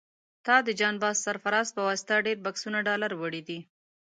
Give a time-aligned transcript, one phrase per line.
[0.45, 3.59] تا د جان باز سرفراز په واسطه ډېر بکسونه ډالر وړي دي.